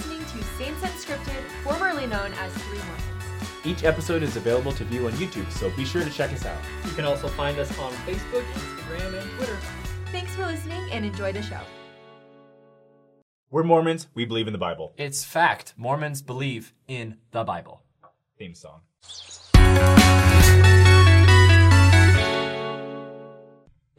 listening 0.00 0.24
to 0.24 0.42
Saints 0.56 0.80
Unscripted, 0.80 1.42
formerly 1.62 2.06
known 2.06 2.32
as 2.32 2.52
Three 2.54 2.78
Mormons. 2.78 3.66
Each 3.66 3.84
episode 3.84 4.22
is 4.22 4.36
available 4.36 4.72
to 4.72 4.84
view 4.84 5.06
on 5.06 5.12
YouTube, 5.12 5.50
so 5.52 5.68
be 5.76 5.84
sure 5.84 6.02
to 6.02 6.10
check 6.10 6.32
us 6.32 6.46
out. 6.46 6.56
You 6.86 6.92
can 6.92 7.04
also 7.04 7.28
find 7.28 7.58
us 7.58 7.70
on 7.78 7.92
Facebook, 8.06 8.42
Instagram, 8.52 9.20
and 9.20 9.30
Twitter. 9.32 9.58
Thanks 10.10 10.34
for 10.34 10.46
listening 10.46 10.90
and 10.90 11.04
enjoy 11.04 11.32
the 11.32 11.42
show. 11.42 11.60
We're 13.50 13.64
Mormons. 13.64 14.06
We 14.14 14.24
believe 14.24 14.46
in 14.46 14.54
the 14.54 14.58
Bible. 14.58 14.94
It's 14.96 15.22
fact. 15.22 15.74
Mormons 15.76 16.22
believe 16.22 16.72
in 16.88 17.18
the 17.32 17.44
Bible. 17.44 17.82
Theme 18.38 18.54
song. 18.54 18.80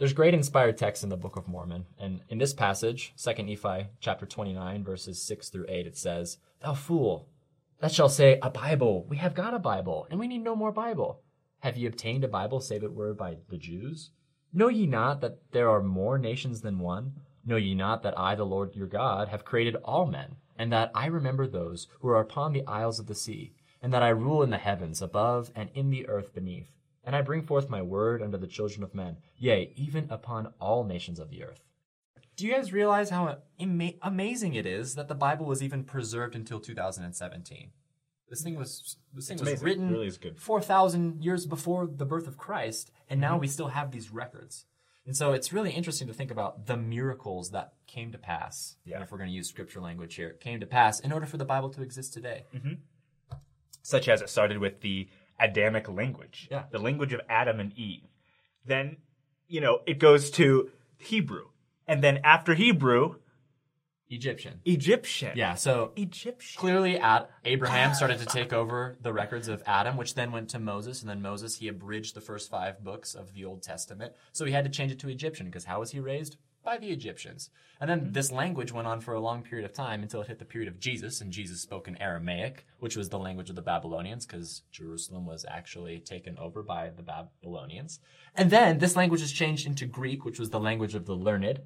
There's 0.02 0.14
great 0.14 0.34
inspired 0.34 0.80
text 0.80 1.04
in 1.04 1.10
the 1.10 1.16
Book 1.16 1.36
of 1.36 1.48
Mormon, 1.48 1.86
and 2.00 2.22
in 2.28 2.40
this 2.40 2.56
passage, 2.56 3.14
2 3.24 3.44
Nephi 3.44 3.86
chapter 4.00 4.26
29, 4.26 4.84
verses 4.84 5.22
6 5.22 5.50
through 5.50 5.68
8, 5.70 5.86
it 5.86 5.96
says, 5.96 6.40
Thou 6.60 6.74
fool, 6.74 7.30
that 7.82 7.92
shall 7.92 8.10
say, 8.10 8.40
A 8.42 8.50
Bible, 8.50 9.06
we 9.08 9.18
have 9.18 9.36
got 9.36 9.54
a 9.54 9.60
Bible, 9.60 10.08
and 10.10 10.20
we 10.20 10.28
need 10.28 10.44
no 10.44 10.56
more 10.56 10.72
Bible. 10.72 11.22
Have 11.60 11.78
ye 11.78 11.86
obtained 11.86 12.24
a 12.24 12.28
Bible, 12.28 12.62
save 12.62 12.84
it 12.84 12.96
were 12.96 13.14
by 13.14 13.38
the 13.50 13.60
Jews? 13.60 14.10
Know 14.52 14.70
ye 14.70 14.88
not 14.88 15.22
that 15.22 15.38
there 15.52 15.70
are 15.70 15.84
more 15.84 16.18
nations 16.18 16.62
than 16.62 16.80
one? 16.80 17.14
Know 17.46 17.58
ye 17.58 17.76
not 17.76 18.02
that 18.02 18.18
I, 18.18 18.34
the 18.34 18.44
Lord 18.44 18.76
your 18.76 18.88
God, 18.88 19.28
have 19.28 19.46
created 19.46 19.76
all 19.86 20.08
men, 20.08 20.38
and 20.58 20.74
that 20.74 20.90
I 20.96 21.06
remember 21.06 21.46
those 21.46 21.86
who 22.00 22.08
are 22.08 22.20
upon 22.20 22.54
the 22.54 22.66
isles 22.66 23.00
of 23.00 23.06
the 23.06 23.14
sea, 23.14 23.54
and 23.84 23.94
that 23.94 24.02
I 24.02 24.10
rule 24.10 24.42
in 24.42 24.50
the 24.50 24.58
heavens 24.58 25.00
above 25.00 25.52
and 25.56 25.70
in 25.76 25.92
the 25.92 26.08
earth 26.08 26.34
beneath? 26.34 26.72
And 27.04 27.16
I 27.16 27.22
bring 27.22 27.42
forth 27.42 27.70
my 27.70 27.82
word 27.82 28.22
unto 28.22 28.38
the 28.38 28.48
children 28.48 28.84
of 28.84 28.94
men, 28.94 29.18
yea, 29.38 29.74
even 29.76 30.08
upon 30.10 30.54
all 30.60 30.84
nations 30.84 31.20
of 31.20 31.30
the 31.30 31.44
earth. 31.44 31.64
Do 32.36 32.46
you 32.48 32.54
guys 32.54 32.72
realize 32.72 33.10
how 33.10 33.38
ama- 33.60 33.94
amazing 34.02 34.54
it 34.54 34.66
is 34.66 34.96
that 34.96 35.08
the 35.08 35.16
Bible 35.16 35.46
was 35.46 35.62
even 35.62 35.84
preserved 35.84 36.36
until 36.36 36.60
2017? 36.60 37.72
This 38.30 38.42
thing 38.42 38.56
was 38.56 38.98
this 39.14 39.28
thing 39.28 39.38
was 39.38 39.48
amazing. 39.48 39.66
written 39.66 39.92
really 39.92 40.10
4,000 40.10 41.24
years 41.24 41.46
before 41.46 41.86
the 41.86 42.06
birth 42.06 42.28
of 42.28 42.38
Christ, 42.38 42.92
and 43.10 43.20
now 43.20 43.34
mm-hmm. 43.34 43.42
we 43.42 43.48
still 43.48 43.68
have 43.68 43.92
these 43.92 44.12
records. 44.12 44.66
And 45.06 45.18
so 45.18 45.34
it's 45.34 45.52
really 45.52 45.72
interesting 45.72 46.08
to 46.08 46.14
think 46.14 46.32
about 46.32 46.68
the 46.68 46.78
miracles 46.78 47.52
that 47.52 47.74
came 47.88 48.12
to 48.12 48.18
pass. 48.18 48.78
Yeah. 48.86 49.02
If 49.02 49.12
we're 49.12 49.18
going 49.18 49.30
to 49.30 49.36
use 49.36 49.50
scripture 49.50 49.82
language 49.82 50.16
here, 50.16 50.34
came 50.34 50.60
to 50.60 50.66
pass 50.66 51.00
in 51.00 51.12
order 51.12 51.26
for 51.26 51.38
the 51.38 51.46
Bible 51.46 51.70
to 51.72 51.82
exist 51.82 52.14
today. 52.14 52.46
Mm-hmm. 52.56 52.74
Such 53.82 54.08
as 54.08 54.22
it 54.22 54.30
started 54.30 54.60
with 54.60 54.82
the 54.82 55.10
Adamic 55.42 55.90
language, 55.90 56.48
Yeah. 56.52 56.64
the 56.72 56.80
language 56.80 57.12
of 57.14 57.22
Adam 57.28 57.60
and 57.60 57.74
Eve. 57.74 58.08
Then, 58.66 58.98
you 59.48 59.60
know, 59.60 59.82
it 59.86 60.00
goes 60.00 60.32
to 60.32 60.70
Hebrew. 60.98 61.48
And 61.88 62.04
then 62.04 62.20
after 62.24 62.54
Hebrew, 62.54 63.16
Egyptian. 64.10 64.60
Egyptian. 64.66 65.32
Yeah, 65.38 65.56
so 65.56 65.94
Egyptian. 65.96 66.60
clearly 66.60 67.00
at 67.00 67.30
Abraham 67.46 67.92
ah. 67.92 67.94
started 67.94 68.20
to 68.20 68.26
take 68.26 68.52
over 68.52 68.98
the 69.02 69.14
records 69.14 69.48
of 69.48 69.64
Adam, 69.66 69.96
which 69.96 70.16
then 70.16 70.34
went 70.34 70.50
to 70.50 70.60
Moses, 70.60 71.02
and 71.02 71.10
then 71.10 71.22
Moses 71.22 71.56
he 71.56 71.70
abridged 71.70 72.14
the 72.14 72.22
first 72.22 72.50
five 72.50 72.84
books 72.84 73.16
of 73.16 73.34
the 73.34 73.46
Old 73.46 73.64
Testament. 73.64 74.14
So 74.34 74.44
he 74.46 74.52
had 74.52 74.66
to 74.66 74.70
change 74.70 74.92
it 74.92 75.00
to 75.00 75.10
Egyptian 75.10 75.46
because 75.46 75.64
how 75.66 75.80
was 75.80 75.92
he 75.92 76.00
raised? 76.02 76.36
By 76.64 76.78
the 76.78 76.90
Egyptians. 76.90 77.50
And 77.80 77.90
then 77.90 78.00
hmm. 78.00 78.12
this 78.12 78.32
language 78.32 78.72
went 78.72 78.88
on 78.88 79.02
for 79.02 79.14
a 79.14 79.20
long 79.20 79.42
period 79.42 79.66
of 79.66 79.74
time 79.74 80.04
until 80.04 80.22
it 80.22 80.28
hit 80.28 80.40
the 80.40 80.46
period 80.46 80.72
of 80.72 80.80
Jesus, 80.80 81.22
and 81.22 81.32
Jesus 81.32 81.62
spoke 81.62 81.88
in 81.88 82.02
Aramaic, 82.02 82.66
which 82.80 82.96
was 82.96 83.10
the 83.10 83.20
language 83.20 83.50
of 83.50 83.56
the 83.56 83.62
Babylonians 83.62 84.26
because 84.26 84.62
Jerusalem 84.72 85.26
was 85.26 85.46
actually 85.50 86.00
taken 86.00 86.38
over 86.38 86.62
by 86.62 86.92
the 86.96 87.04
Babylonians. 87.04 88.00
And 88.36 88.52
then 88.52 88.80
this 88.80 88.96
language 88.96 89.22
was 89.22 89.32
changed 89.32 89.66
into 89.66 89.86
Greek, 89.86 90.24
which 90.24 90.40
was 90.40 90.52
the 90.52 90.60
language 90.60 90.96
of 90.96 91.06
the 91.06 91.16
learned 91.16 91.62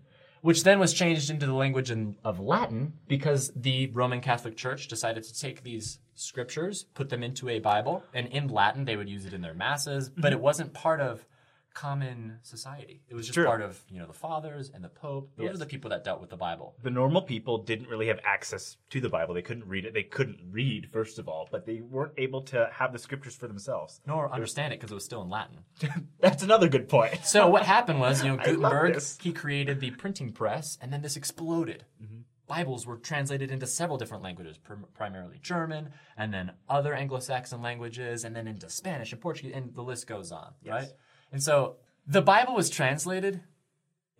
which 0.45 0.63
then 0.63 0.77
was 0.77 0.93
changed 0.93 1.31
into 1.31 1.47
the 1.47 1.53
language 1.55 1.89
in, 1.89 2.15
of 2.23 2.39
Latin 2.39 2.93
because 3.07 3.51
the 3.55 3.87
Roman 3.87 4.21
Catholic 4.21 4.55
Church 4.55 4.87
decided 4.87 5.23
to 5.23 5.39
take 5.39 5.63
these 5.63 5.97
scriptures, 6.13 6.83
put 6.93 7.09
them 7.09 7.23
into 7.23 7.49
a 7.49 7.57
Bible, 7.57 8.03
and 8.13 8.27
in 8.27 8.47
Latin 8.47 8.85
they 8.85 8.95
would 8.95 9.09
use 9.09 9.25
it 9.25 9.33
in 9.33 9.41
their 9.41 9.55
masses, 9.55 10.07
but 10.07 10.25
mm-hmm. 10.25 10.33
it 10.33 10.41
wasn't 10.41 10.71
part 10.71 11.01
of 11.01 11.25
common 11.75 12.39
society. 12.41 13.01
It 13.09 13.13
was 13.15 13.27
just 13.27 13.35
True. 13.35 13.45
part 13.45 13.61
of, 13.61 13.79
you 13.89 13.99
know, 13.99 14.07
the 14.07 14.13
fathers 14.13 14.71
and 14.73 14.83
the 14.83 14.89
Pope. 14.89 15.29
Those 15.35 15.45
Yes. 15.47 15.55
are 15.55 15.59
the 15.59 15.65
people 15.67 15.89
that 15.91 16.03
dealt 16.03 16.21
with 16.21 16.29
the 16.31 16.37
Bible. 16.37 16.73
the 16.81 16.89
normal 16.89 17.21
people 17.21 17.59
didn't 17.59 17.87
really 17.89 18.07
have 18.07 18.19
access 18.23 18.77
to 18.89 18.99
the 19.01 19.09
Bible. 19.09 19.33
They 19.35 19.41
couldn't 19.43 19.67
read 19.67 19.85
it. 19.85 19.93
They 19.93 20.03
couldn't 20.03 20.39
read, 20.49 20.89
first 20.89 21.19
of 21.19 21.27
all, 21.27 21.47
but 21.51 21.65
they 21.65 21.81
weren't 21.81 22.13
able 22.17 22.41
to 22.43 22.69
have 22.73 22.93
the 22.93 22.99
scriptures 22.99 23.35
for 23.35 23.47
themselves. 23.47 24.01
Nor 24.07 24.31
understand 24.33 24.73
it 24.73 24.79
because 24.79 24.91
it 24.91 24.95
was 24.95 25.05
still 25.05 25.21
in 25.21 25.29
Latin. 25.29 25.59
That's 26.19 26.41
another 26.43 26.69
good 26.69 26.87
point. 26.89 27.25
So 27.25 27.47
what 27.47 27.63
happened 27.63 27.99
was, 27.99 28.23
you 28.23 28.29
know, 28.29 28.37
Gutenberg 28.43 29.01
he 29.21 29.33
created 29.33 29.79
the 29.81 29.91
printing 29.91 30.31
press, 30.31 30.77
and 30.81 30.91
then 30.93 31.01
this 31.01 31.17
exploded. 31.17 31.85
Mm-hmm. 32.01 32.21
Bibles 32.47 32.85
were 32.85 32.97
translated 32.97 33.49
into 33.49 33.65
several 33.65 33.97
different 33.97 34.21
languages, 34.23 34.57
prim- 34.59 34.85
primarily 34.93 35.39
German, 35.41 35.89
and 36.15 36.31
then 36.31 36.51
other 36.69 36.93
Anglo-Saxon 36.93 37.59
languages, 37.61 38.23
and 38.23 38.35
then 38.35 38.47
into 38.47 38.69
Spanish 38.69 39.11
and 39.11 39.19
Portuguese, 39.19 39.51
and 39.55 39.73
the 39.73 39.81
list 39.81 40.05
goes 40.05 40.31
on, 40.31 40.53
right? 40.63 40.87
And 41.35 41.43
so 41.43 41.75
the 42.07 42.21
Bible 42.21 42.55
was 42.55 42.69
translated 42.69 43.41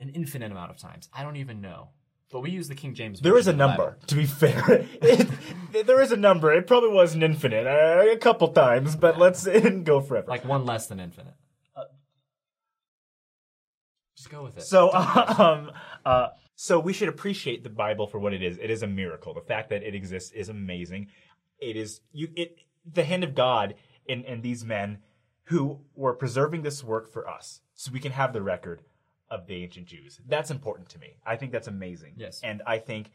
an 0.01 0.09
infinite 0.09 0.51
amount 0.51 0.69
of 0.69 0.77
times. 0.77 1.07
I 1.13 1.23
don't 1.23 1.37
even 1.37 1.61
know, 1.61 1.91
but 2.29 2.41
we 2.41 2.51
use 2.51 2.67
the 2.67 2.75
King 2.75 2.93
James. 2.93 3.21
There 3.21 3.37
is 3.37 3.47
a 3.47 3.53
version 3.53 3.61
of 3.61 3.77
the 3.77 3.83
number, 3.83 3.97
to 4.07 4.15
be 4.15 4.25
fair. 4.25 4.85
It- 5.01 5.87
there 5.87 6.01
is 6.01 6.11
a 6.11 6.17
number. 6.17 6.51
It 6.51 6.67
probably 6.67 6.89
wasn't 6.89 7.23
infinite 7.23 7.65
uh, 7.65 8.11
a 8.11 8.17
couple 8.17 8.49
times, 8.49 8.97
but 8.97 9.17
let's 9.17 9.47
go 9.83 10.01
forever. 10.01 10.27
like 10.27 10.43
one 10.43 10.65
less 10.65 10.87
than 10.87 10.99
infinite. 10.99 11.35
Just 14.17 14.29
go 14.29 14.43
with 14.43 14.57
it. 14.57 14.63
So, 14.63 14.91
um, 14.93 15.71
uh, 16.03 16.27
so 16.57 16.81
we 16.81 16.91
should 16.91 17.07
appreciate 17.07 17.63
the 17.63 17.69
Bible 17.69 18.07
for 18.07 18.19
what 18.19 18.33
it 18.33 18.43
is. 18.43 18.57
It 18.57 18.69
is 18.69 18.83
a 18.83 18.87
miracle. 18.87 19.33
The 19.33 19.39
fact 19.39 19.69
that 19.69 19.83
it 19.83 19.95
exists 19.95 20.33
is 20.33 20.49
amazing. 20.49 21.07
It 21.59 21.77
is 21.77 22.01
you. 22.11 22.27
It 22.35 22.57
the 22.85 23.05
hand 23.05 23.23
of 23.23 23.35
God 23.35 23.75
in 24.05 24.25
in 24.25 24.41
these 24.41 24.65
men 24.65 24.97
who 25.45 25.79
were 25.95 26.13
preserving 26.13 26.63
this 26.63 26.83
work 26.83 27.11
for 27.11 27.27
us, 27.27 27.61
so 27.73 27.91
we 27.91 27.99
can 27.99 28.11
have 28.11 28.33
the 28.33 28.41
record 28.41 28.81
of 29.29 29.47
the 29.47 29.63
ancient 29.63 29.87
Jews. 29.87 30.19
That's 30.27 30.51
important 30.51 30.89
to 30.89 30.99
me. 30.99 31.17
I 31.25 31.35
think 31.35 31.51
that's 31.51 31.67
amazing. 31.67 32.13
Yes. 32.17 32.41
and 32.43 32.61
I 32.65 32.77
think 32.77 33.11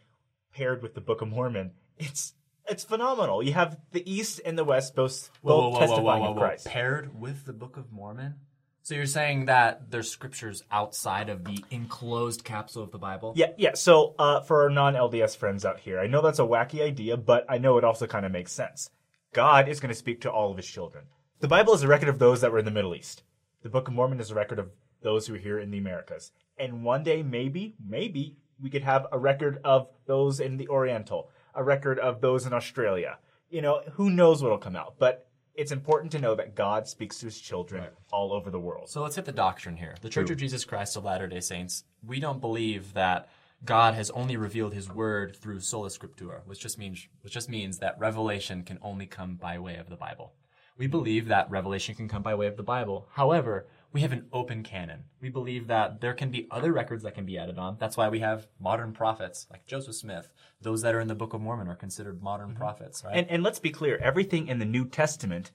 paired 0.52 0.82
with 0.82 0.94
the 0.94 1.00
Book 1.00 1.22
of 1.22 1.28
Mormon, 1.28 1.72
it's 1.98 2.34
it's 2.68 2.84
phenomenal. 2.84 3.42
You 3.42 3.52
have 3.54 3.78
the 3.90 4.08
East 4.10 4.40
and 4.44 4.56
the 4.56 4.64
West 4.64 4.94
both 4.94 5.30
both 5.42 5.78
testifying 5.78 6.24
of 6.24 6.36
Christ. 6.36 6.66
Paired 6.66 7.18
with 7.18 7.44
the 7.44 7.52
Book 7.52 7.76
of 7.76 7.92
Mormon. 7.92 8.34
So 8.82 8.94
you're 8.94 9.06
saying 9.06 9.44
that 9.44 9.90
there's 9.90 10.10
scriptures 10.10 10.62
outside 10.70 11.28
of 11.28 11.44
the 11.44 11.62
enclosed 11.70 12.44
capsule 12.44 12.82
of 12.82 12.90
the 12.90 12.98
Bible? 12.98 13.34
Yeah, 13.36 13.52
yeah. 13.58 13.74
So 13.74 14.14
uh, 14.18 14.40
for 14.40 14.62
our 14.62 14.70
non-LDS 14.70 15.36
friends 15.36 15.64
out 15.66 15.80
here, 15.80 16.00
I 16.00 16.06
know 16.06 16.22
that's 16.22 16.38
a 16.38 16.44
wacky 16.44 16.80
idea, 16.80 17.16
but 17.18 17.44
I 17.48 17.58
know 17.58 17.76
it 17.76 17.84
also 17.84 18.06
kind 18.06 18.24
of 18.24 18.32
makes 18.32 18.52
sense. 18.52 18.90
God 19.32 19.68
is 19.68 19.80
going 19.80 19.90
to 19.90 19.94
speak 19.94 20.22
to 20.22 20.30
all 20.30 20.50
of 20.50 20.56
His 20.56 20.66
children. 20.66 21.04
The 21.40 21.48
Bible 21.48 21.72
is 21.72 21.82
a 21.82 21.88
record 21.88 22.10
of 22.10 22.18
those 22.18 22.42
that 22.42 22.52
were 22.52 22.58
in 22.58 22.66
the 22.66 22.70
Middle 22.70 22.94
East. 22.94 23.22
The 23.62 23.70
Book 23.70 23.88
of 23.88 23.94
Mormon 23.94 24.20
is 24.20 24.30
a 24.30 24.34
record 24.34 24.58
of 24.58 24.68
those 25.00 25.26
who 25.26 25.36
are 25.36 25.38
here 25.38 25.58
in 25.58 25.70
the 25.70 25.78
Americas. 25.78 26.32
And 26.58 26.84
one 26.84 27.02
day, 27.02 27.22
maybe, 27.22 27.76
maybe 27.82 28.36
we 28.60 28.68
could 28.68 28.82
have 28.82 29.06
a 29.10 29.18
record 29.18 29.58
of 29.64 29.88
those 30.04 30.38
in 30.38 30.58
the 30.58 30.68
Oriental, 30.68 31.30
a 31.54 31.64
record 31.64 31.98
of 31.98 32.20
those 32.20 32.44
in 32.44 32.52
Australia. 32.52 33.16
You 33.48 33.62
know, 33.62 33.80
who 33.92 34.10
knows 34.10 34.42
what'll 34.42 34.58
come 34.58 34.76
out? 34.76 34.96
But 34.98 35.30
it's 35.54 35.72
important 35.72 36.12
to 36.12 36.18
know 36.18 36.34
that 36.34 36.54
God 36.54 36.86
speaks 36.86 37.20
to 37.20 37.24
His 37.24 37.40
children 37.40 37.84
all 38.12 38.34
over 38.34 38.50
the 38.50 38.60
world. 38.60 38.90
So 38.90 39.02
let's 39.02 39.16
hit 39.16 39.24
the 39.24 39.32
doctrine 39.32 39.78
here. 39.78 39.94
The 40.02 40.10
Church 40.10 40.28
of 40.28 40.36
Jesus 40.36 40.66
Christ 40.66 40.94
of 40.98 41.04
Latter 41.04 41.26
day 41.26 41.40
Saints, 41.40 41.84
we 42.06 42.20
don't 42.20 42.42
believe 42.42 42.92
that 42.92 43.30
God 43.64 43.94
has 43.94 44.10
only 44.10 44.36
revealed 44.36 44.74
his 44.74 44.90
word 44.90 45.34
through 45.36 45.60
sola 45.60 45.88
scriptura, 45.88 46.40
which 46.44 46.60
just 46.60 46.78
means 46.78 47.08
which 47.22 47.32
just 47.32 47.48
means 47.48 47.78
that 47.78 47.98
revelation 47.98 48.62
can 48.62 48.78
only 48.82 49.06
come 49.06 49.36
by 49.36 49.58
way 49.58 49.76
of 49.76 49.88
the 49.88 49.96
Bible. 49.96 50.34
We 50.76 50.86
believe 50.86 51.28
that 51.28 51.50
revelation 51.50 51.94
can 51.94 52.08
come 52.08 52.22
by 52.22 52.34
way 52.34 52.46
of 52.46 52.56
the 52.56 52.62
Bible. 52.62 53.08
However, 53.12 53.66
we 53.92 54.02
have 54.02 54.12
an 54.12 54.26
open 54.32 54.62
canon. 54.62 55.04
We 55.20 55.30
believe 55.30 55.66
that 55.66 56.00
there 56.00 56.14
can 56.14 56.30
be 56.30 56.46
other 56.50 56.72
records 56.72 57.02
that 57.02 57.14
can 57.14 57.26
be 57.26 57.38
added 57.38 57.58
on. 57.58 57.76
That's 57.78 57.96
why 57.96 58.08
we 58.08 58.20
have 58.20 58.46
modern 58.60 58.92
prophets 58.92 59.46
like 59.50 59.66
Joseph 59.66 59.96
Smith. 59.96 60.30
Those 60.60 60.82
that 60.82 60.94
are 60.94 61.00
in 61.00 61.08
the 61.08 61.14
Book 61.14 61.34
of 61.34 61.40
Mormon 61.40 61.68
are 61.68 61.74
considered 61.74 62.22
modern 62.22 62.50
mm-hmm. 62.50 62.58
prophets, 62.58 63.04
right? 63.04 63.16
And, 63.16 63.28
and 63.28 63.42
let's 63.42 63.58
be 63.58 63.70
clear, 63.70 63.98
everything 63.98 64.46
in 64.46 64.58
the 64.58 64.64
New 64.64 64.86
Testament 64.86 65.50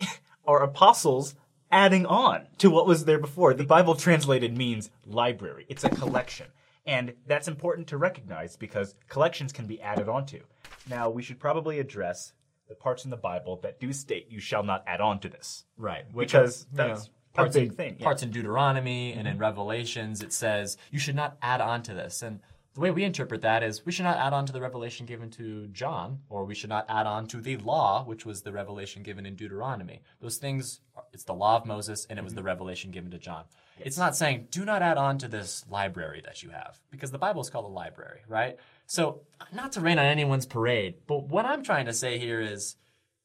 are 0.46 0.62
apostles 0.62 1.34
adding 1.70 2.06
on 2.06 2.46
to 2.58 2.70
what 2.70 2.86
was 2.86 3.04
there 3.04 3.18
before. 3.18 3.54
The 3.54 3.64
Bible 3.64 3.94
translated 3.94 4.56
means 4.56 4.90
library. 5.06 5.66
It's 5.68 5.84
a 5.84 5.90
collection. 5.90 6.48
And 6.86 7.14
that's 7.26 7.48
important 7.48 7.88
to 7.88 7.96
recognize 7.96 8.56
because 8.56 8.94
collections 9.08 9.52
can 9.52 9.66
be 9.66 9.80
added 9.80 10.08
onto. 10.08 10.40
Now, 10.88 11.08
we 11.08 11.22
should 11.22 11.40
probably 11.40 11.78
address 11.78 12.34
the 12.68 12.74
parts 12.74 13.04
in 13.04 13.10
the 13.10 13.16
Bible 13.16 13.60
that 13.62 13.80
do 13.80 13.92
state 13.92 14.26
you 14.30 14.40
shall 14.40 14.62
not 14.62 14.84
add 14.86 15.00
on 15.00 15.20
to 15.20 15.28
this. 15.28 15.64
Right. 15.76 16.04
Which 16.12 16.32
Because 16.32 16.62
are, 16.62 16.66
you 16.70 16.76
that's 16.76 17.10
know, 17.36 17.44
a 17.44 17.50
big 17.50 17.68
in, 17.70 17.70
thing, 17.70 17.96
yeah. 17.98 18.04
Parts 18.04 18.22
in 18.22 18.30
Deuteronomy 18.30 19.12
and 19.12 19.26
in 19.26 19.34
mm-hmm. 19.34 19.42
Revelations, 19.42 20.22
it 20.22 20.32
says 20.32 20.76
you 20.90 20.98
should 20.98 21.16
not 21.16 21.36
add 21.42 21.60
on 21.60 21.82
to 21.84 21.94
this. 21.94 22.22
And 22.22 22.40
the 22.74 22.80
way 22.80 22.90
we 22.90 23.04
interpret 23.04 23.42
that 23.42 23.62
is 23.62 23.86
we 23.86 23.92
should 23.92 24.04
not 24.04 24.18
add 24.18 24.32
on 24.32 24.46
to 24.46 24.52
the 24.52 24.60
revelation 24.60 25.06
given 25.06 25.30
to 25.30 25.68
John, 25.68 26.18
or 26.28 26.44
we 26.44 26.56
should 26.56 26.70
not 26.70 26.86
add 26.88 27.06
on 27.06 27.28
to 27.28 27.40
the 27.40 27.56
law, 27.58 28.04
which 28.04 28.26
was 28.26 28.42
the 28.42 28.52
revelation 28.52 29.04
given 29.04 29.24
in 29.26 29.36
Deuteronomy. 29.36 30.02
Those 30.20 30.38
things, 30.38 30.80
it's 31.12 31.22
the 31.24 31.34
law 31.34 31.56
of 31.56 31.66
Moses, 31.66 32.04
and 32.10 32.18
it 32.18 32.22
was 32.22 32.34
the 32.34 32.40
mm-hmm. 32.40 32.48
revelation 32.48 32.90
given 32.90 33.12
to 33.12 33.18
John. 33.18 33.44
It's 33.78 33.98
not 33.98 34.16
saying 34.16 34.48
do 34.50 34.64
not 34.64 34.82
add 34.82 34.98
on 34.98 35.18
to 35.18 35.28
this 35.28 35.64
library 35.70 36.20
that 36.24 36.42
you 36.42 36.50
have, 36.50 36.80
because 36.90 37.12
the 37.12 37.18
Bible 37.18 37.42
is 37.42 37.50
called 37.50 37.64
a 37.64 37.68
library, 37.68 38.20
right? 38.28 38.56
So, 38.86 39.22
not 39.52 39.72
to 39.72 39.80
rain 39.80 39.98
on 39.98 40.06
anyone's 40.06 40.46
parade, 40.46 40.96
but 41.06 41.28
what 41.28 41.46
I'm 41.46 41.62
trying 41.62 41.86
to 41.86 41.92
say 41.92 42.18
here 42.18 42.40
is 42.40 42.76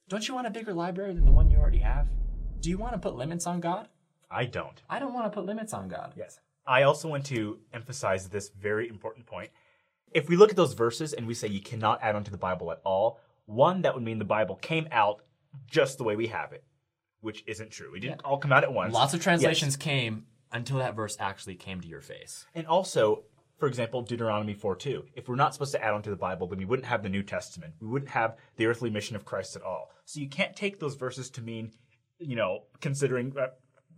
don't 0.10 0.28
you 0.28 0.36
want 0.36 0.48
a 0.48 0.52
bigger 0.52 0.74
library 0.74 1.14
than 1.14 1.26
the 1.26 1.32
one 1.32 1.50
you 1.50 1.58
already 1.58 1.80
have? 1.80 2.08
Do 2.60 2.70
you 2.70 2.78
want 2.78 2.94
to 2.94 3.00
put 3.00 3.16
limits 3.16 3.48
on 3.48 3.62
God? 3.62 3.88
I 4.30 4.46
don't. 4.46 4.82
I 4.90 5.00
don't 5.00 5.14
want 5.14 5.26
to 5.26 5.32
put 5.32 5.46
limits 5.46 5.74
on 5.74 5.88
God. 5.88 6.14
Yes. 6.16 6.40
I 6.70 6.84
also 6.84 7.08
want 7.10 7.26
to 7.26 7.58
emphasize 7.74 8.30
this 8.30 8.50
very 8.50 8.88
important 8.88 9.26
point. 9.26 9.50
If 10.12 10.30
we 10.30 10.36
look 10.36 10.52
at 10.52 10.56
those 10.56 10.74
verses 10.74 11.14
and 11.14 11.26
we 11.26 11.34
say 11.34 11.48
you 11.48 11.62
cannot 11.62 12.00
add 12.04 12.16
on 12.16 12.24
to 12.26 12.32
the 12.32 12.38
Bible 12.38 12.72
at 12.72 12.80
all, 12.86 13.20
one, 13.48 13.82
that 13.82 13.96
would 13.96 14.04
mean 14.04 14.20
the 14.20 14.26
Bible 14.26 14.56
came 14.56 14.88
out 14.92 15.24
just 15.68 15.98
the 15.98 16.04
way 16.04 16.16
we 16.16 16.28
have 16.28 16.54
it, 16.54 16.64
which 17.22 17.44
isn't 17.48 17.72
true. 17.72 17.96
It 17.96 18.02
didn't 18.02 18.22
all 18.24 18.38
come 18.38 18.52
out 18.52 18.64
at 18.64 18.72
once. 18.72 18.94
Lots 18.94 19.16
of 19.16 19.18
Yes. 19.18 19.24
translations 19.24 19.76
came 19.78 20.28
until 20.52 20.78
that 20.78 20.96
verse 20.96 21.18
actually 21.20 21.56
came 21.56 21.82
to 21.82 21.88
your 21.88 22.02
face. 22.02 22.46
And 22.54 22.68
also, 22.68 23.24
for 23.58 23.68
example, 23.68 24.04
Deuteronomy 24.04 24.54
4 24.54 24.76
2. 24.76 25.06
If 25.16 25.28
we're 25.28 25.36
not 25.36 25.54
supposed 25.54 25.72
to 25.72 25.84
add 25.84 25.94
on 25.96 26.04
to 26.04 26.12
the 26.12 26.16
Bible, 26.16 26.46
then 26.48 26.60
we 26.60 26.66
wouldn't 26.66 26.88
have 26.88 27.02
the 27.02 27.10
New 27.10 27.24
Testament. 27.24 27.74
We 27.82 27.88
wouldn't 27.88 28.12
have 28.12 28.38
the 28.58 28.68
earthly 28.68 28.92
mission 28.92 29.16
of 29.16 29.26
Christ 29.26 29.56
at 29.56 29.64
all. 29.64 29.90
So 30.06 30.20
you 30.20 30.30
can't 30.30 30.56
take 30.56 30.80
those 30.80 30.96
verses 30.96 31.32
to 31.32 31.42
mean, 31.42 31.72
you 32.20 32.36
know, 32.36 32.66
considering. 32.80 33.36
Uh, 33.36 33.48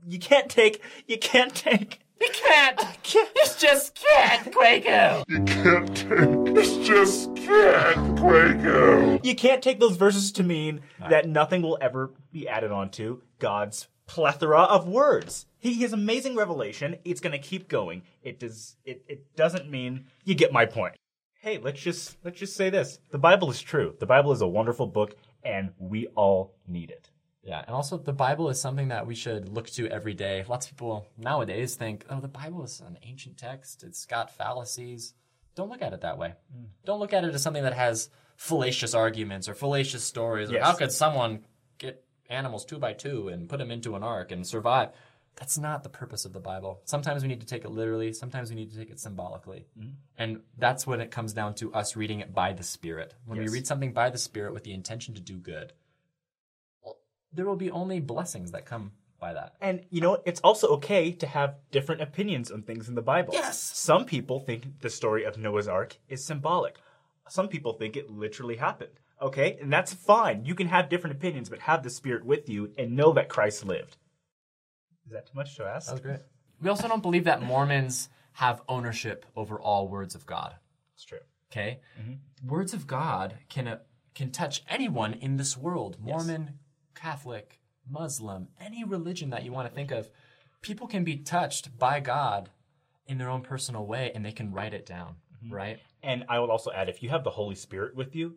you 0.08 0.20
can't 0.20 0.50
take. 0.50 0.82
You 1.06 1.18
can't 1.20 1.54
take. 1.70 2.00
You 2.22 2.30
can't! 2.34 2.80
You 3.14 3.26
just 3.58 3.96
can't, 3.96 4.52
Quaco! 4.54 5.24
You 5.28 5.44
can't 5.44 5.96
take. 5.96 6.56
It's 6.56 6.88
just 6.88 7.36
can't, 7.36 8.18
Quaco. 8.18 9.26
You 9.26 9.36
can't 9.36 9.64
take 9.64 9.80
those 9.80 9.98
verses 9.98 10.32
to 10.34 10.44
mean 10.44 10.82
that 11.10 11.28
nothing 11.28 11.62
will 11.62 11.78
ever 11.82 12.12
be 12.32 12.48
added 12.48 12.72
onto 12.72 13.22
God's 13.40 13.88
plethora 14.06 14.62
of 14.62 14.88
words. 14.88 15.46
He 15.58 15.82
has 15.82 15.94
amazing 15.94 16.36
revelation. 16.36 16.98
It's 17.04 17.22
going 17.22 17.32
to 17.32 17.40
keep 17.40 17.68
going. 17.68 18.04
It 18.24 18.40
does. 18.40 18.76
It, 18.86 19.04
it 19.08 19.36
doesn't 19.36 19.70
mean 19.70 20.06
you 20.24 20.36
get 20.36 20.54
my 20.54 20.66
point. 20.66 20.96
Hey, 21.40 21.58
let's 21.58 21.82
just 21.82 22.18
let's 22.24 22.40
just 22.40 22.56
say 22.56 22.70
this: 22.70 23.00
the 23.10 23.18
Bible 23.18 23.50
is 23.50 23.62
true. 23.62 23.96
The 24.00 24.06
Bible 24.06 24.32
is 24.32 24.42
a 24.42 24.48
wonderful 24.48 24.88
book, 24.88 25.16
and 25.44 25.72
we 25.80 26.08
all 26.16 26.54
need 26.68 26.92
it. 26.92 27.11
Yeah, 27.44 27.64
and 27.66 27.76
also 27.76 27.98
the 27.98 28.14
Bible 28.14 28.50
is 28.50 28.62
something 28.62 28.90
that 28.90 29.08
we 29.08 29.16
should 29.16 29.50
look 29.50 29.68
to 29.72 29.88
every 29.90 30.14
day. 30.14 30.46
Lots 30.48 30.68
of 30.68 30.74
people 30.74 31.08
nowadays 31.18 31.76
think, 31.76 32.06
oh, 32.10 32.20
the 32.20 32.28
Bible 32.28 32.64
is 32.64 32.80
an 32.82 33.00
ancient 33.04 33.38
text, 33.38 33.84
it's 33.84 34.06
got 34.06 34.30
fallacies. 34.36 35.14
Don't 35.56 35.70
look 35.70 35.82
at 35.82 35.92
it 35.94 36.02
that 36.02 36.18
way. 36.18 36.34
Mm. 36.56 36.66
Don't 36.86 37.00
look 37.00 37.14
at 37.14 37.24
it 37.24 37.34
as 37.34 37.42
something 37.42 37.64
that 37.64 37.74
has 37.74 38.10
fallacious 38.38 38.94
arguments 38.94 39.50
or 39.50 39.54
fallacious 39.54 40.04
stories. 40.04 40.50
Or 40.50 40.54
Yes. 40.54 40.64
how 40.66 40.74
could 40.76 40.92
someone 40.92 41.44
get 41.78 42.06
animals 42.30 42.64
two 42.64 42.78
by 42.80 42.94
two 42.94 43.28
and 43.28 43.50
put 43.50 43.58
them 43.58 43.72
into 43.72 43.96
an 43.96 44.04
ark 44.04 44.32
and 44.32 44.46
survive? 44.48 44.90
That's 45.36 45.58
not 45.58 45.84
the 45.84 45.90
purpose 45.90 46.26
of 46.26 46.34
the 46.34 46.40
Bible. 46.40 46.82
Sometimes 46.86 47.22
we 47.24 47.28
need 47.28 47.42
to 47.42 47.48
take 47.48 47.64
it 47.66 47.72
literally, 47.72 48.14
sometimes 48.14 48.50
we 48.50 48.56
need 48.56 48.72
to 48.72 48.78
take 48.78 48.90
it 48.92 49.00
symbolically. 49.00 49.66
Mm. 49.80 49.94
And 50.18 50.42
that's 50.58 50.86
when 50.86 51.02
it 51.02 51.10
comes 51.12 51.34
down 51.34 51.56
to 51.56 51.74
us 51.74 51.96
reading 51.96 52.20
it 52.20 52.34
by 52.34 52.54
the 52.54 52.64
Spirit. 52.64 53.16
When 53.26 53.40
Yes. 53.42 53.50
we 53.50 53.54
read 53.58 53.68
something 53.68 53.94
by 53.94 54.10
the 54.10 54.18
Spirit 54.18 54.54
with 54.54 54.64
the 54.64 54.74
intention 54.74 55.16
to 55.16 55.22
do 55.22 55.38
good, 55.38 55.74
there 57.34 57.46
will 57.46 57.56
be 57.56 57.72
only 57.72 58.00
blessings 58.00 58.52
that 58.52 58.66
come 58.66 58.92
by 59.20 59.34
that. 59.34 59.54
And 59.62 59.86
you 59.90 60.02
know, 60.02 60.22
it's 60.26 60.42
also 60.42 60.68
okay 60.70 61.12
to 61.12 61.28
have 61.28 61.56
different 61.72 62.02
opinions 62.02 62.52
on 62.52 62.64
things 62.64 62.90
in 62.90 62.96
the 62.96 63.02
Bible. 63.02 63.34
Yes. 63.34 63.60
Some 63.62 64.06
people 64.06 64.40
think 64.40 64.82
the 64.82 64.90
story 64.90 65.24
of 65.24 65.38
Noah's 65.38 65.68
Ark 65.68 65.98
is 66.10 66.24
symbolic. 66.24 66.78
Some 67.30 67.48
people 67.48 67.74
think 67.74 67.96
it 67.96 68.10
literally 68.10 68.58
happened. 68.58 68.92
Okay? 69.22 69.58
And 69.62 69.72
that's 69.72 69.94
fine. 69.94 70.46
You 70.46 70.56
can 70.56 70.68
have 70.68 70.90
different 70.90 71.16
opinions, 71.16 71.50
but 71.50 71.60
have 71.60 71.84
the 71.84 71.90
Spirit 71.90 72.26
with 72.26 72.50
you 72.50 72.72
and 72.78 72.96
know 72.96 73.14
that 73.14 73.30
Christ 73.30 73.66
lived. 73.66 73.98
Is 75.06 75.12
that 75.12 75.28
too 75.28 75.36
much 75.36 75.56
to 75.58 75.66
ask? 75.66 75.88
That 75.88 75.94
was 75.94 76.02
great. 76.02 76.20
We 76.62 76.70
also 76.70 76.88
don't 76.88 77.02
believe 77.02 77.26
that 77.26 77.42
Mormons 77.42 78.10
have 78.34 78.62
ownership 78.68 79.26
over 79.36 79.60
all 79.60 79.88
words 79.88 80.16
of 80.16 80.26
God. 80.26 80.56
That's 80.94 81.06
true. 81.06 81.20
Okay, 81.52 81.82
words 82.46 82.74
of 82.74 82.88
God 82.88 83.36
can 83.50 83.68
uh, 83.68 83.80
can 84.16 84.32
touch 84.32 84.64
anyone 84.70 85.14
in 85.14 85.36
this 85.36 85.58
world. 85.58 85.98
Mormon, 86.00 86.60
Catholic, 86.96 87.60
Muslim, 87.90 88.48
any 88.60 88.84
religion 88.84 89.30
that 89.32 89.44
you 89.44 89.52
want 89.52 89.68
to 89.70 89.74
think 89.76 89.92
of, 89.92 90.10
people 90.62 90.88
can 90.88 91.04
be 91.04 91.18
touched 91.18 91.78
by 91.78 92.00
God 92.00 92.50
in 93.08 93.18
their 93.18 93.30
own 93.30 93.42
personal 93.42 93.86
way, 93.86 94.12
and 94.14 94.24
they 94.26 94.32
can 94.32 94.52
write 94.54 94.74
it 94.74 94.86
down. 94.86 95.16
Mm-hmm. 95.44 95.54
Right? 95.54 95.80
And 96.04 96.24
I 96.30 96.40
will 96.40 96.52
also 96.52 96.72
add 96.72 96.90
if 96.90 97.02
you 97.04 97.10
have 97.10 97.24
the 97.24 97.32
Holy 97.32 97.56
Spirit 97.56 97.96
with 97.96 98.16
you, 98.16 98.36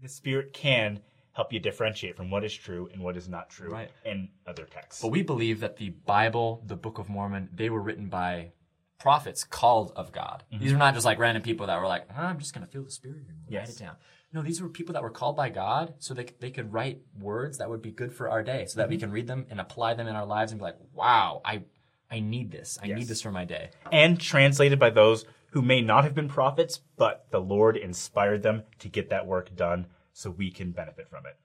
the 0.00 0.08
Spirit 0.08 0.52
can 0.52 1.00
help 1.32 1.52
you 1.52 1.58
differentiate 1.60 2.16
from 2.16 2.30
what 2.30 2.44
is 2.44 2.54
true 2.54 2.88
and 2.92 3.02
what 3.02 3.16
is 3.16 3.28
not 3.28 3.50
true 3.50 3.68
Right. 3.70 3.90
in 4.04 4.28
other 4.46 4.64
texts. 4.64 5.02
But 5.02 5.10
we 5.10 5.22
believe 5.22 5.60
that 5.60 5.76
the 5.76 5.90
Bible, 5.90 6.62
the 6.66 6.76
Book 6.76 6.98
of 6.98 7.08
Mormon, 7.08 7.48
they 7.52 7.70
were 7.70 7.80
written 7.82 8.08
by 8.08 8.52
prophets 9.00 9.42
called 9.44 9.92
of 9.96 10.12
God. 10.12 10.44
Mm-hmm. 10.52 10.62
These 10.62 10.72
are 10.72 10.76
not 10.78 10.94
just 10.94 11.04
like 11.04 11.18
random 11.18 11.42
people 11.42 11.66
that 11.66 11.78
were 11.80 11.86
like, 11.86 12.10
"Huh, 12.10 12.22
I'm 12.22 12.38
just 12.38 12.54
going 12.54 12.64
to 12.64 12.70
feel 12.72 12.84
the 12.84 12.90
Spirit 12.90 13.18
and 13.28 13.36
write 13.44 13.50
Yes. 13.52 13.76
it 13.76 13.80
down. 13.80 13.96
No, 14.34 14.42
these 14.42 14.60
were 14.60 14.68
people 14.68 14.94
that 14.94 15.02
were 15.02 15.10
called 15.10 15.36
by 15.36 15.48
God 15.48 15.94
so 16.00 16.12
they, 16.12 16.26
they 16.40 16.50
could 16.50 16.72
write 16.72 17.00
words 17.20 17.58
that 17.58 17.70
would 17.70 17.80
be 17.80 17.92
good 17.92 18.12
for 18.12 18.28
our 18.28 18.42
day 18.42 18.66
so 18.66 18.80
that 18.80 18.88
we 18.88 18.96
mm-hmm. 18.96 19.04
can 19.04 19.12
read 19.12 19.28
them 19.28 19.46
and 19.48 19.60
apply 19.60 19.94
them 19.94 20.08
in 20.08 20.16
our 20.16 20.26
lives 20.26 20.50
and 20.50 20.58
be 20.58 20.64
like, 20.64 20.76
wow, 20.92 21.40
I, 21.44 21.62
I 22.10 22.18
need 22.18 22.50
this. 22.50 22.76
I 22.82 22.86
Yes. 22.86 22.98
need 22.98 23.08
this 23.08 23.22
for 23.22 23.30
my 23.30 23.44
day. 23.44 23.70
and 23.92 24.20
translated 24.20 24.80
by 24.80 24.90
those 24.90 25.24
who 25.52 25.62
may 25.62 25.80
not 25.80 26.02
have 26.02 26.16
been 26.16 26.28
prophets, 26.28 26.80
but 26.96 27.30
the 27.30 27.40
Lord 27.40 27.76
inspired 27.76 28.42
them 28.42 28.64
to 28.80 28.88
get 28.88 29.08
that 29.10 29.24
work 29.24 29.54
done 29.54 29.86
so 30.12 30.30
we 30.30 30.50
can 30.50 30.72
benefit 30.72 31.08
from 31.08 31.26
it. 31.26 31.36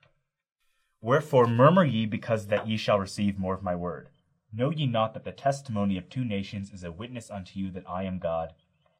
Wherefore 1.00 1.46
murmur 1.46 1.84
ye 1.84 2.06
because 2.06 2.48
that 2.48 2.66
ye 2.66 2.76
shall 2.76 2.98
receive 2.98 3.38
more 3.38 3.54
of 3.54 3.62
my 3.62 3.76
word. 3.76 4.08
Know 4.52 4.70
ye 4.70 4.88
not 4.88 5.14
that 5.14 5.22
the 5.22 5.30
testimony 5.30 5.96
of 5.96 6.08
two 6.08 6.24
nations 6.24 6.72
is 6.72 6.82
a 6.82 6.90
witness 6.90 7.30
unto 7.30 7.60
you 7.60 7.70
that 7.70 7.88
I 7.88 8.02
am 8.02 8.18
God, 8.18 8.52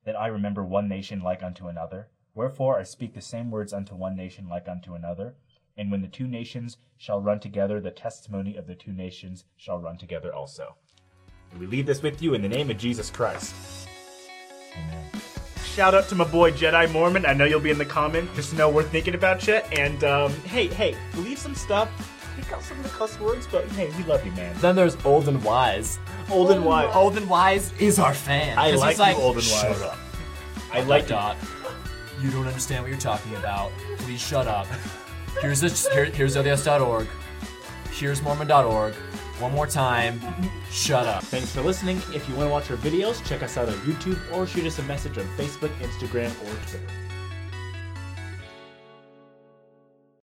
that 0.05 0.15
I 0.15 0.29
remember 0.29 0.65
one 0.65 0.89
nation 0.89 1.21
like 1.23 1.43
unto 1.43 1.67
another? 1.67 2.09
Wherefore 2.35 2.79
I 2.79 2.85
speak 2.85 3.15
the 3.15 3.21
same 3.21 3.51
words 3.51 3.73
unto 3.73 3.95
one 3.95 4.17
nation 4.17 4.49
like 4.49 4.69
unto 4.69 4.95
another. 4.95 5.35
And 5.77 5.91
when 5.91 6.03
the 6.03 6.09
two 6.09 6.27
nations 6.27 6.77
shall 6.99 7.21
run 7.21 7.41
together, 7.41 7.81
the 7.81 7.91
testimony 7.91 8.57
of 8.57 8.67
the 8.67 8.75
two 8.75 8.93
nations 8.93 9.45
shall 9.57 9.79
run 9.79 9.97
together 9.99 10.33
also. 10.33 10.77
And 11.51 11.61
we 11.61 11.67
leave 11.67 11.87
this 11.87 12.03
with 12.03 12.23
you 12.23 12.35
in 12.35 12.43
the 12.43 12.49
name 12.49 12.71
of 12.71 12.79
Jesus 12.79 13.11
Christ. 13.11 13.55
Amen. 14.75 15.11
Shout 15.65 15.95
out 15.95 16.09
to 16.09 16.15
my 16.15 16.25
boy 16.25 16.53
Jedi 16.53 16.91
Mormon. 16.93 17.25
I 17.27 17.33
know 17.33 17.45
you'll 17.45 17.61
be 17.61 17.71
in 17.71 17.79
the 17.79 17.85
comment. 17.85 18.29
Just 18.35 18.55
know 18.55 18.69
we're 18.69 18.83
thinking 18.83 19.15
about 19.15 19.47
you. 19.47 19.55
And 19.55 20.03
um, 20.05 20.33
hey, 20.45 20.67
hey, 20.69 20.97
leave 21.17 21.39
some 21.39 21.55
stuff. 21.55 21.89
Pick 22.37 22.53
out 22.53 22.63
some 22.63 22.77
of 22.79 22.85
the 22.85 22.91
cuss 22.91 23.19
words, 23.19 23.47
but 23.51 23.67
hey, 23.71 23.91
we 23.97 24.05
love 24.05 24.25
you, 24.25 24.33
man. 24.33 24.55
Then 24.59 24.77
there's 24.77 24.97
Old 25.05 25.29
and 25.29 25.43
Wise. 25.43 25.99
Old 26.31 26.51
and 26.51 26.65
wise. 26.65 26.95
Old 26.95 27.17
and 27.17 27.29
Wise 27.29 27.73
is 27.81 27.99
our 27.99 28.15
fan. 28.15 28.57
I 28.59 28.73
like 28.73 28.99
like, 28.99 29.17
you, 29.17 29.23
Old 29.23 29.37
and 29.37 29.47
wise. 29.47 29.61
Shut 29.61 29.71
Wise. 29.71 29.83
up. 29.83 29.99
I 30.73 30.81
like 30.83 31.09
dot. 31.09 31.37
You 32.21 32.31
don't 32.31 32.47
understand 32.47 32.83
what 32.83 32.91
you're 32.91 33.01
talking 33.01 33.35
about. 33.37 33.73
Please 33.99 34.21
shut 34.21 34.47
up. 34.47 34.67
Here's 35.41 35.61
this. 35.61 35.89
Here, 35.89 36.05
here's 36.07 36.37
LDS.org. 36.37 37.07
Here's 37.93 38.23
Mormon.org. 38.23 38.95
One 39.41 39.53
more 39.53 39.67
time. 39.67 40.21
Shut 40.71 41.07
up. 41.07 41.23
Thanks 41.25 41.51
for 41.55 41.63
listening. 41.63 41.97
If 42.13 42.29
you 42.29 42.35
want 42.35 42.49
to 42.49 42.53
watch 42.53 42.71
our 42.71 42.77
videos, 42.77 43.25
check 43.25 43.43
us 43.43 43.57
out 43.57 43.69
on 43.69 43.75
YouTube 43.77 44.19
or 44.33 44.47
shoot 44.47 44.67
us 44.67 44.79
a 44.79 44.83
message 44.83 45.17
on 45.17 45.25
Facebook, 45.37 45.71
Instagram, 45.79 46.31
or 46.43 46.55
Twitter. 46.69 47.10